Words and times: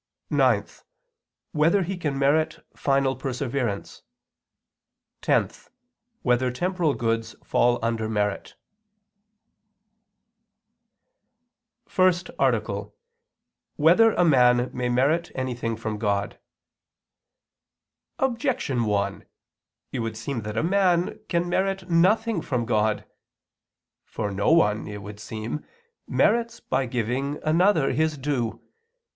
(9) 0.31 0.65
Whether 1.51 1.83
he 1.83 1.95
can 1.95 2.17
merit 2.17 2.65
final 2.75 3.15
perseverance? 3.15 4.01
(10) 5.21 5.51
Whether 6.23 6.49
temporal 6.49 6.95
goods 6.95 7.35
fall 7.43 7.77
under 7.83 8.09
merit?________________________ 8.09 8.55
FIRST 11.91 12.31
ARTICLE 12.39 12.75
[I 12.75 12.87
II, 12.87 12.87
Q. 12.87 12.93
114, 13.75 14.09
Art. 14.09 14.17
1] 14.17 14.17
Whether 14.17 14.19
a 14.19 14.25
Man 14.25 14.75
May 14.75 14.89
Merit 14.89 15.31
Anything 15.35 15.75
from 15.77 15.99
God? 15.99 16.39
Objection 18.17 18.85
1: 18.85 19.23
It 19.91 19.99
would 19.99 20.17
seem 20.17 20.41
that 20.41 20.57
a 20.57 20.63
man 20.63 21.19
can 21.29 21.47
merit 21.47 21.87
nothing 21.91 22.41
from 22.41 22.65
God. 22.65 23.05
For 24.05 24.31
no 24.31 24.51
one, 24.51 24.87
it 24.87 25.03
would 25.03 25.19
seem, 25.19 25.63
merits 26.07 26.59
by 26.59 26.87
giving 26.87 27.37
another 27.43 27.91
his 27.93 28.17
due. 28.17 28.63